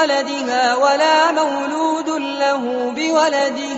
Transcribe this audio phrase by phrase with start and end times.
[0.00, 3.76] بولدها ولا مولود له بولده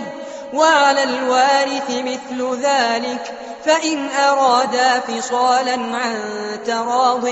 [0.53, 3.33] وعلى الوارث مثل ذلك.
[3.65, 6.15] فإن أرادا فصالا عن
[6.67, 7.25] تراض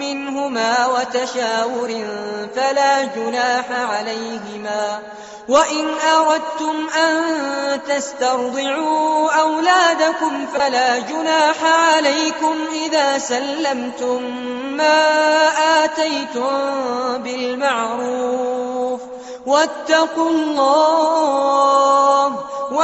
[0.00, 2.06] منهما وتشاور
[2.56, 4.98] فلا جناح عليهما.
[5.48, 7.22] وإن أردتم أن
[7.88, 12.54] تسترضعوا أولادكم فلا جناح عليكم
[12.86, 14.22] إذا سلمتم
[14.76, 15.02] ما
[15.84, 16.52] آتيتم
[17.18, 19.00] بالمعروف.
[19.46, 22.23] واتقوا الله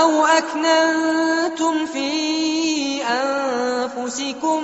[0.00, 4.62] أو أكننتم في أنفسكم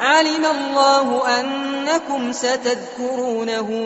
[0.00, 3.80] علم الله أنكم ستذكرونهن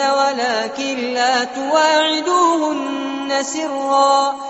[0.00, 4.49] ولكن لا تواعدوهن سرا.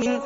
[0.00, 0.20] من